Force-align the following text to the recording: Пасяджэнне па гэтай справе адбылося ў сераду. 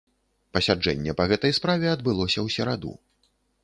Пасяджэнне 0.57 1.15
па 1.21 1.27
гэтай 1.33 1.55
справе 1.59 1.95
адбылося 1.95 2.37
ў 2.45 2.59
сераду. 2.59 3.01